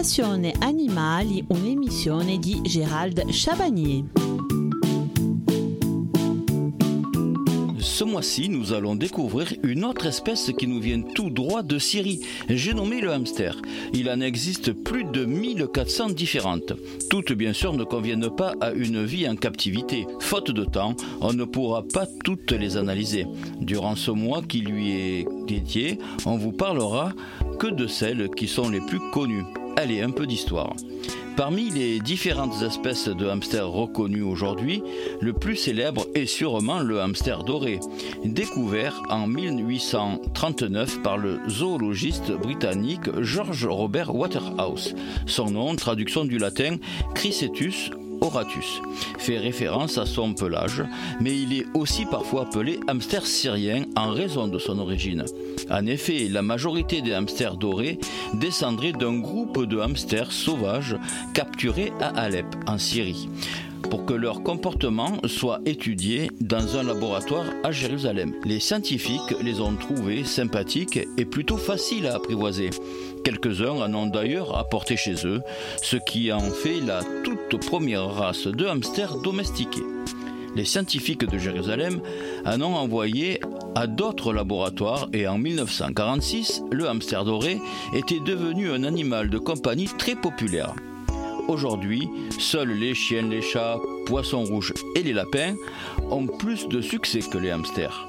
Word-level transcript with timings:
Passione 0.00 0.54
Animali, 0.60 1.44
un'emissione 1.48 2.38
di 2.38 2.58
Gérald 2.64 3.30
Chabagnier. 3.30 4.02
Ce 7.78 8.04
mois-ci, 8.04 8.48
nous 8.48 8.72
allons 8.72 8.94
découvrir 8.94 9.52
une 9.62 9.84
autre 9.84 10.06
espèce 10.06 10.52
qui 10.58 10.66
nous 10.66 10.80
vient 10.80 11.02
tout 11.02 11.28
droit 11.28 11.62
de 11.62 11.78
Syrie. 11.78 12.20
J'ai 12.48 12.72
nommé 12.72 13.02
le 13.02 13.12
hamster. 13.12 13.60
Il 13.92 14.08
en 14.08 14.22
existe 14.22 14.72
plus 14.72 15.04
de 15.04 15.26
1400 15.26 16.08
différentes. 16.08 16.72
Toutes, 17.10 17.34
bien 17.34 17.52
sûr, 17.52 17.74
ne 17.74 17.84
conviennent 17.84 18.34
pas 18.34 18.54
à 18.62 18.72
une 18.72 19.04
vie 19.04 19.28
en 19.28 19.36
captivité. 19.36 20.06
Faute 20.20 20.50
de 20.50 20.64
temps, 20.64 20.96
on 21.20 21.34
ne 21.34 21.44
pourra 21.44 21.82
pas 21.82 22.06
toutes 22.24 22.52
les 22.52 22.78
analyser. 22.78 23.26
Durant 23.60 23.96
ce 23.96 24.12
mois 24.12 24.40
qui 24.40 24.62
lui 24.62 24.92
est 24.92 25.26
dédié, 25.46 25.98
on 26.24 26.38
vous 26.38 26.52
parlera 26.52 27.12
que 27.58 27.66
de 27.66 27.86
celles 27.86 28.30
qui 28.30 28.48
sont 28.48 28.70
les 28.70 28.80
plus 28.80 29.00
connues. 29.12 29.44
Allez, 29.76 30.00
un 30.02 30.10
peu 30.10 30.26
d'histoire. 30.26 30.74
Parmi 31.36 31.70
les 31.70 32.00
différentes 32.00 32.62
espèces 32.62 33.08
de 33.08 33.26
hamsters 33.26 33.70
reconnues 33.70 34.22
aujourd'hui, 34.22 34.82
le 35.20 35.32
plus 35.32 35.56
célèbre 35.56 36.06
est 36.14 36.26
sûrement 36.26 36.80
le 36.80 37.00
hamster 37.00 37.44
doré, 37.44 37.80
découvert 38.24 39.00
en 39.08 39.26
1839 39.26 41.02
par 41.02 41.16
le 41.16 41.38
zoologiste 41.48 42.32
britannique 42.32 43.08
George 43.20 43.64
Robert 43.64 44.14
Waterhouse. 44.14 44.94
Son 45.26 45.50
nom, 45.50 45.74
traduction 45.76 46.24
du 46.26 46.36
latin 46.36 46.76
Chrysetus 47.14 47.90
Horatus, 48.20 48.82
fait 49.18 49.38
référence 49.38 49.96
à 49.96 50.04
son 50.04 50.34
pelage, 50.34 50.84
mais 51.22 51.40
il 51.40 51.54
est 51.54 51.66
aussi 51.72 52.04
parfois 52.04 52.42
appelé 52.42 52.80
hamster 52.86 53.24
syrien 53.24 53.84
en 53.96 54.10
raison 54.10 54.46
de 54.46 54.58
son 54.58 54.78
origine. 54.78 55.24
En 55.70 55.86
effet, 55.86 56.28
la 56.28 56.42
majorité 56.42 57.00
des 57.02 57.12
hamsters 57.12 57.56
dorés 57.56 57.98
descendraient 58.34 58.92
d'un 58.92 59.18
groupe 59.18 59.64
de 59.66 59.78
hamsters 59.78 60.32
sauvages 60.32 60.96
capturés 61.34 61.92
à 62.00 62.08
Alep, 62.20 62.46
en 62.66 62.78
Syrie 62.78 63.28
pour 63.90 64.06
que 64.06 64.14
leur 64.14 64.42
comportement 64.42 65.18
soit 65.26 65.60
étudié 65.66 66.30
dans 66.40 66.76
un 66.76 66.84
laboratoire 66.84 67.46
à 67.64 67.72
Jérusalem. 67.72 68.34
Les 68.44 68.60
scientifiques 68.60 69.34
les 69.42 69.60
ont 69.60 69.74
trouvés 69.74 70.24
sympathiques 70.24 71.00
et 71.18 71.24
plutôt 71.24 71.56
faciles 71.56 72.06
à 72.06 72.14
apprivoiser. 72.14 72.70
Quelques-uns 73.24 73.70
en 73.70 73.92
ont 73.94 74.06
d'ailleurs 74.06 74.56
apporté 74.56 74.96
chez 74.96 75.26
eux, 75.26 75.40
ce 75.82 75.96
qui 75.96 76.32
en 76.32 76.40
fait 76.40 76.80
la 76.80 77.02
toute 77.24 77.66
première 77.66 78.06
race 78.06 78.46
de 78.46 78.66
hamsters 78.66 79.18
domestiqués. 79.18 79.84
Les 80.56 80.64
scientifiques 80.64 81.28
de 81.28 81.38
Jérusalem 81.38 82.00
en 82.44 82.60
ont 82.60 82.74
envoyé 82.74 83.40
à 83.74 83.86
d'autres 83.86 84.32
laboratoires 84.32 85.08
et 85.12 85.28
en 85.28 85.38
1946, 85.38 86.62
le 86.72 86.88
hamster 86.88 87.24
doré 87.24 87.60
était 87.94 88.20
devenu 88.20 88.70
un 88.70 88.82
animal 88.84 89.30
de 89.30 89.38
compagnie 89.38 89.88
très 89.98 90.16
populaire. 90.16 90.74
Aujourd'hui, 91.48 92.08
seuls 92.38 92.72
les 92.72 92.94
chiens, 92.94 93.28
les 93.28 93.42
chats, 93.42 93.78
poissons 94.06 94.44
rouges 94.44 94.74
et 94.96 95.02
les 95.02 95.12
lapins 95.12 95.54
ont 96.10 96.26
plus 96.26 96.68
de 96.68 96.80
succès 96.80 97.20
que 97.20 97.38
les 97.38 97.50
hamsters. 97.50 98.08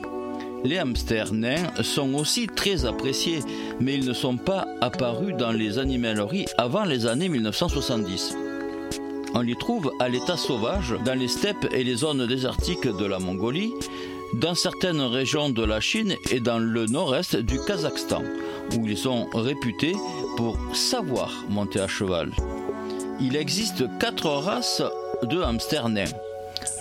Les 0.64 0.78
hamsters 0.78 1.34
nains 1.34 1.72
sont 1.82 2.14
aussi 2.14 2.48
très 2.48 2.86
appréciés, 2.86 3.40
mais 3.80 3.96
ils 3.96 4.06
ne 4.06 4.14
sont 4.14 4.38
pas 4.38 4.68
apparus 4.80 5.36
dans 5.36 5.52
les 5.52 5.80
animaleries 5.80 6.46
avant 6.58 6.86
les 6.86 7.08
années 7.08 7.30
1970. 7.30 8.36
On 9.34 9.42
les 9.42 9.56
trouve 9.56 9.94
à 10.00 10.10
l'état 10.10 10.36
sauvage 10.36 10.94
dans 11.06 11.18
les 11.18 11.30
steppes 11.30 11.68
et 11.72 11.84
les 11.84 11.96
zones 11.96 12.28
désertiques 12.28 12.88
de 12.88 13.06
la 13.06 13.18
Mongolie, 13.18 13.74
dans 14.34 14.56
certaines 14.56 15.02
régions 15.02 15.50
de 15.50 15.64
la 15.64 15.80
Chine 15.80 16.16
et 16.32 16.42
dans 16.42 16.60
le 16.60 16.86
nord-est 16.86 17.38
du 17.38 17.60
Kazakhstan, 17.60 18.24
où 18.78 18.88
ils 18.88 18.98
sont 18.98 19.30
réputés 19.34 19.96
pour 20.36 20.58
savoir 20.74 21.32
monter 21.50 21.80
à 21.80 21.88
cheval. 21.88 22.32
Il 23.22 23.38
existe 23.38 23.86
quatre 24.00 24.30
races 24.30 24.84
de 25.24 25.42
hamsters 25.42 25.90
nains. 25.90 26.12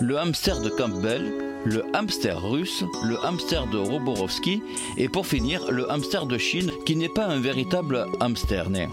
Le 0.01 0.17
hamster 0.17 0.59
de 0.59 0.69
Campbell, 0.69 1.31
le 1.63 1.85
hamster 1.93 2.41
russe, 2.41 2.83
le 3.03 3.17
hamster 3.23 3.67
de 3.67 3.77
Roborovski 3.77 4.61
et 4.97 5.07
pour 5.07 5.25
finir 5.25 5.71
le 5.71 5.89
hamster 5.89 6.25
de 6.25 6.37
Chine 6.37 6.71
qui 6.85 6.95
n'est 6.95 7.09
pas 7.09 7.27
un 7.27 7.39
véritable 7.39 8.05
hamster 8.19 8.69
nain. 8.69 8.89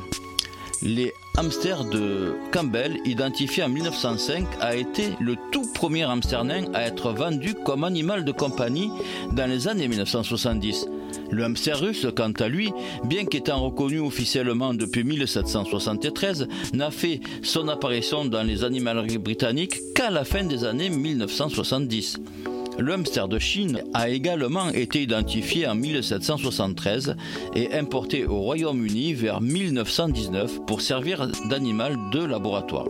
Hamsters 1.38 1.84
de 1.84 2.34
Campbell, 2.50 2.98
identifié 3.04 3.62
en 3.62 3.68
1905, 3.68 4.44
a 4.60 4.74
été 4.74 5.12
le 5.20 5.36
tout 5.52 5.72
premier 5.72 6.02
hamster 6.02 6.42
nain 6.42 6.64
à 6.74 6.82
être 6.82 7.12
vendu 7.12 7.54
comme 7.54 7.84
animal 7.84 8.24
de 8.24 8.32
compagnie 8.32 8.90
dans 9.32 9.48
les 9.48 9.68
années 9.68 9.86
1970. 9.86 10.86
Le 11.30 11.44
hamster 11.44 11.78
russe, 11.78 12.08
quant 12.16 12.32
à 12.32 12.48
lui, 12.48 12.72
bien 13.04 13.24
qu'étant 13.24 13.60
reconnu 13.60 14.00
officiellement 14.00 14.74
depuis 14.74 15.04
1773, 15.04 16.48
n'a 16.72 16.90
fait 16.90 17.20
son 17.42 17.68
apparition 17.68 18.24
dans 18.24 18.42
les 18.42 18.64
animaleries 18.64 19.18
britanniques 19.18 19.78
qu'à 19.94 20.10
la 20.10 20.24
fin 20.24 20.42
des 20.42 20.64
années 20.64 20.90
1970. 20.90 22.18
Le 22.78 22.92
hamster 22.92 23.26
de 23.26 23.40
Chine 23.40 23.82
a 23.92 24.08
également 24.08 24.70
été 24.70 25.02
identifié 25.02 25.66
en 25.66 25.74
1773 25.74 27.16
et 27.54 27.74
importé 27.74 28.24
au 28.24 28.38
Royaume-Uni 28.38 29.14
vers 29.14 29.40
1919 29.40 30.64
pour 30.64 30.80
servir 30.80 31.26
d'animal 31.50 31.96
de 32.12 32.24
laboratoire. 32.24 32.86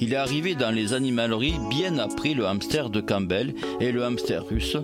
Il 0.00 0.12
est 0.12 0.16
arrivé 0.16 0.54
dans 0.54 0.70
les 0.70 0.94
animaleries 0.94 1.56
bien 1.70 1.98
après 1.98 2.34
le 2.34 2.46
hamster 2.46 2.88
de 2.88 3.00
Campbell 3.00 3.52
et 3.80 3.90
le 3.90 4.04
hamster 4.04 4.46
russe 4.46 4.76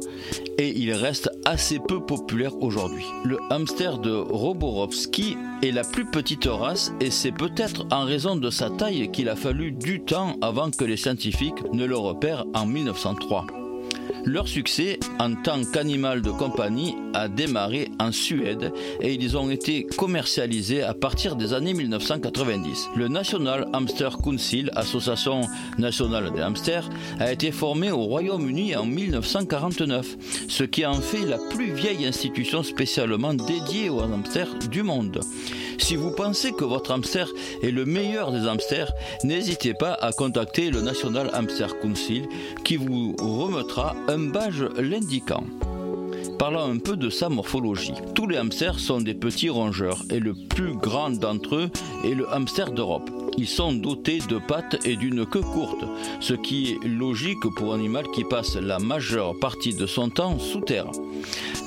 et 0.59 0.77
il 0.77 0.93
reste 0.93 1.31
assez 1.45 1.79
peu 1.79 2.01
populaire 2.01 2.61
aujourd'hui. 2.61 3.05
Le 3.25 3.39
hamster 3.51 3.99
de 3.99 4.11
Roborovski 4.11 5.37
est 5.63 5.71
la 5.71 5.85
plus 5.85 6.05
petite 6.05 6.47
race 6.47 6.93
et 7.01 7.11
c'est 7.11 7.33
peut-être 7.33 7.87
en 7.93 8.05
raison 8.05 8.35
de 8.35 8.51
sa 8.51 8.71
taille 8.71 9.11
qu'il 9.13 9.29
a 9.29 9.37
fallu 9.37 9.71
du 9.71 10.01
temps 10.01 10.37
avant 10.43 10.71
que 10.71 10.85
les 10.85 10.97
scientifiques 10.97 11.63
ne 11.73 11.85
le 11.85 11.97
repèrent 11.97 12.45
en 12.55 12.67
1903. 12.67 13.62
Leur 14.25 14.47
succès 14.47 15.01
en 15.19 15.35
tant 15.35 15.65
qu'animal 15.65 16.23
de 16.23 16.31
compagnie 16.31 16.95
a 17.13 17.29
démarré 17.29 17.91
en 17.99 18.13
Suède 18.13 18.73
et 19.01 19.15
ils 19.15 19.37
ont 19.37 19.51
été 19.51 19.85
commercialisés 19.97 20.83
à 20.83 20.95
partir 20.95 21.35
des 21.35 21.53
années 21.53 21.75
1990. 21.75 22.91
Le 22.95 23.09
National 23.09 23.69
Hamster 23.73 24.19
Council, 24.19 24.71
association 24.77 25.43
nationale 25.77 26.33
des 26.33 26.41
hamsters, 26.41 26.89
a 27.19 27.33
été 27.33 27.51
formé 27.51 27.91
au 27.91 28.03
Royaume-Uni 28.03 28.77
en 28.77 28.87
1949, 28.87 30.17
ce 30.49 30.65
qui 30.65 30.87
en 30.87 31.01
fait 31.01 31.25
la 31.25 31.39
plus 31.51 31.73
vieille 31.73 32.07
institution 32.07 32.63
spécialement 32.63 33.35
dédiée 33.35 33.91
aux 33.91 34.01
hamsters 34.01 34.55
du 34.71 34.83
monde. 34.83 35.21
Si 35.83 35.97
vous 35.97 36.13
pensez 36.13 36.53
que 36.53 36.65
votre 36.65 36.93
hamster 36.93 37.29
est 37.61 37.73
le 37.73 37.85
meilleur 37.85 38.31
des 38.31 38.47
hamsters, 38.47 38.93
n'hésitez 39.25 39.75
pas 39.75 39.95
à 39.95 40.13
contacter 40.13 40.71
le 40.71 40.81
National 40.81 41.29
Hamster 41.35 41.79
Council 41.81 42.29
qui 42.65 42.77
vous 42.77 43.17
remettra 43.19 43.97
un 44.07 44.31
badge 44.31 44.63
l'indiquant. 44.79 45.45
Parlons 46.39 46.71
un 46.71 46.79
peu 46.79 46.97
de 46.97 47.11
sa 47.11 47.29
morphologie. 47.29 47.95
Tous 48.15 48.29
les 48.29 48.37
hamsters 48.37 48.79
sont 48.79 49.01
des 49.01 49.15
petits 49.15 49.51
rongeurs 49.51 50.03
et 50.09 50.21
le 50.21 50.35
plus 50.35 50.75
grand 50.77 51.11
d'entre 51.11 51.57
eux 51.57 51.71
est 52.05 52.15
le 52.15 52.33
hamster 52.33 52.71
d'Europe. 52.71 53.22
Ils 53.39 53.49
sont 53.49 53.73
dotés 53.73 54.19
de 54.29 54.39
pattes 54.39 54.77
et 54.85 54.97
d'une 54.97 55.25
queue 55.27 55.41
courte, 55.41 55.85
ce 56.21 56.35
qui 56.35 56.73
est 56.73 56.87
logique 56.87 57.41
pour 57.57 57.73
un 57.73 57.79
animal 57.79 58.07
qui 58.15 58.25
passe 58.25 58.57
la 58.57 58.79
majeure 58.79 59.39
partie 59.39 59.75
de 59.75 59.87
son 59.87 60.11
temps 60.11 60.39
sous 60.39 60.61
terre. 60.61 60.91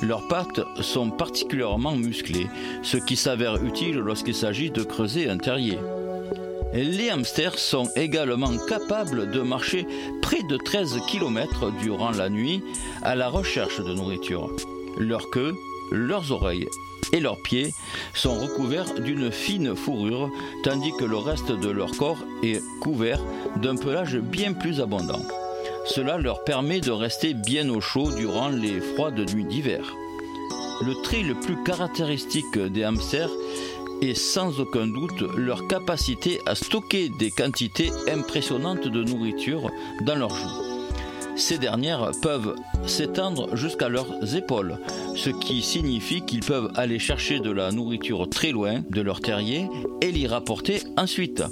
Leurs 0.02 0.28
pattes 0.28 0.60
sont 0.80 1.10
particulièrement 1.10 1.96
musclées, 1.96 2.46
ce 2.82 2.96
qui 2.96 3.16
s'avère 3.16 3.62
utile 3.64 3.96
lorsqu'il 3.96 4.34
s'agit 4.34 4.70
de 4.70 4.82
creuser 4.82 5.28
un 5.28 5.38
terrier. 5.38 5.78
Les 6.72 7.10
hamsters 7.10 7.58
sont 7.58 7.88
également 7.96 8.56
capables 8.68 9.30
de 9.30 9.40
marcher 9.40 9.86
près 10.20 10.42
de 10.42 10.56
13 10.56 10.98
km 11.08 11.72
durant 11.80 12.10
la 12.10 12.28
nuit 12.28 12.62
à 13.02 13.14
la 13.16 13.28
recherche 13.28 13.80
de 13.80 13.94
nourriture. 13.94 14.50
Leur 14.98 15.30
queue, 15.30 15.54
leurs 15.90 16.32
oreilles 16.32 16.68
et 17.12 17.20
leurs 17.20 17.40
pieds 17.40 17.74
sont 18.14 18.34
recouverts 18.34 18.94
d'une 19.00 19.30
fine 19.30 19.74
fourrure, 19.74 20.30
tandis 20.62 20.92
que 20.98 21.04
le 21.04 21.16
reste 21.16 21.50
de 21.52 21.68
leur 21.68 21.90
corps 21.92 22.24
est 22.42 22.62
couvert 22.80 23.20
d'un 23.62 23.76
pelage 23.76 24.16
bien 24.16 24.52
plus 24.52 24.80
abondant. 24.80 25.22
Cela 25.86 26.18
leur 26.18 26.42
permet 26.44 26.80
de 26.80 26.90
rester 26.90 27.34
bien 27.34 27.68
au 27.68 27.80
chaud 27.80 28.10
durant 28.10 28.48
les 28.48 28.80
froides 28.80 29.32
nuits 29.32 29.44
d'hiver. 29.44 29.94
Le 30.84 30.94
trait 31.02 31.22
le 31.22 31.34
plus 31.34 31.62
caractéristique 31.64 32.58
des 32.58 32.84
hamsters 32.84 33.30
est 34.02 34.14
sans 34.14 34.60
aucun 34.60 34.86
doute 34.86 35.22
leur 35.36 35.66
capacité 35.68 36.40
à 36.44 36.54
stocker 36.54 37.08
des 37.08 37.30
quantités 37.30 37.90
impressionnantes 38.12 38.86
de 38.86 39.04
nourriture 39.04 39.70
dans 40.02 40.16
leurs 40.16 40.34
joues. 40.34 40.65
Ces 41.36 41.58
dernières 41.58 42.10
peuvent 42.22 42.54
s'étendre 42.86 43.54
jusqu'à 43.56 43.88
leurs 43.88 44.34
épaules, 44.34 44.78
ce 45.14 45.30
qui 45.30 45.60
signifie 45.62 46.22
qu'ils 46.22 46.40
peuvent 46.40 46.72
aller 46.74 46.98
chercher 46.98 47.40
de 47.40 47.50
la 47.50 47.70
nourriture 47.72 48.28
très 48.28 48.52
loin 48.52 48.82
de 48.90 49.00
leur 49.02 49.20
terrier 49.20 49.68
et 50.00 50.10
l'y 50.10 50.26
rapporter 50.26 50.80
ensuite. 50.96 51.42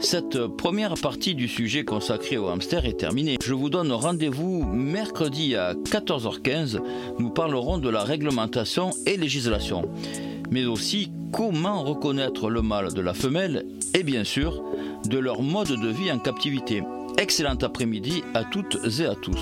Cette 0.00 0.46
première 0.46 0.94
partie 0.94 1.34
du 1.34 1.48
sujet 1.48 1.84
consacré 1.84 2.38
au 2.38 2.48
hamster 2.48 2.86
est 2.86 2.98
terminée. 2.98 3.36
Je 3.44 3.52
vous 3.52 3.68
donne 3.68 3.92
rendez-vous 3.92 4.64
mercredi 4.64 5.56
à 5.56 5.74
14h15. 5.74 6.80
Nous 7.18 7.30
parlerons 7.30 7.78
de 7.78 7.90
la 7.90 8.02
réglementation 8.02 8.90
et 9.06 9.16
législation. 9.16 9.82
mais 10.50 10.64
aussi 10.64 11.12
comment 11.32 11.84
reconnaître 11.84 12.50
le 12.50 12.60
mâle 12.62 12.92
de 12.92 13.00
la 13.00 13.14
femelle 13.14 13.66
et 13.94 14.02
bien 14.02 14.24
sûr 14.24 14.62
de 15.04 15.18
leur 15.18 15.42
mode 15.42 15.68
de 15.80 15.88
vie 15.88 16.10
en 16.10 16.18
captivité. 16.18 16.82
Excellent 17.20 17.58
après-midi 17.60 18.24
à 18.32 18.44
toutes 18.44 18.78
et 18.98 19.04
à 19.04 19.14
tous. 19.14 19.36